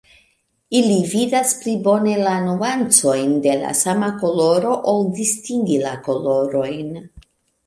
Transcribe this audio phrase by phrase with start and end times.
[0.77, 6.91] Ili vidas pli bone la nuancojn de la sama koloro, ol distingi la kolorojn.